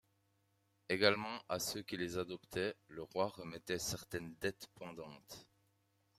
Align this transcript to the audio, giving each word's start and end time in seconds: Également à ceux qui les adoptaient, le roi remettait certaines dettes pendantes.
Également 0.89 1.43
à 1.47 1.59
ceux 1.59 1.83
qui 1.83 1.95
les 1.95 2.17
adoptaient, 2.17 2.73
le 2.87 3.03
roi 3.03 3.27
remettait 3.27 3.77
certaines 3.77 4.33
dettes 4.41 4.65
pendantes. 4.73 5.47